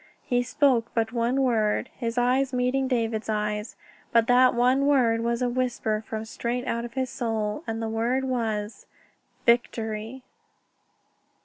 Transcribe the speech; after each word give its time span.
He 0.23 0.41
spoke 0.41 0.87
but 0.95 1.13
one 1.13 1.43
word, 1.43 1.91
his 1.95 2.17
eyes 2.17 2.53
meeting 2.53 2.87
David's 2.87 3.29
eyes, 3.29 3.75
but 4.11 4.25
that 4.25 4.55
one 4.55 4.87
word 4.87 5.21
was 5.21 5.43
a 5.43 5.47
whisper 5.49 6.03
from 6.07 6.25
straight 6.25 6.65
out 6.65 6.83
of 6.85 6.93
his 6.95 7.11
soul, 7.11 7.63
and 7.67 7.79
the 7.83 7.87
word 7.87 8.23
was: 8.23 8.87
"_Victory! 9.47 10.23